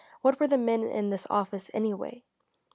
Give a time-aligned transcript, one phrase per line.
[0.23, 2.23] What were the men in this office, anyway?